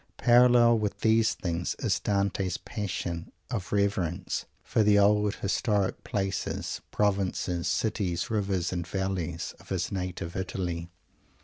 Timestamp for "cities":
7.67-8.31